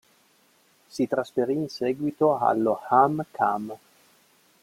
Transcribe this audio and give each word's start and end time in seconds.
Si 0.87 1.07
trasferì 1.07 1.53
in 1.53 1.69
seguito 1.69 2.35
allo 2.39 2.81
HamKam. 2.89 3.77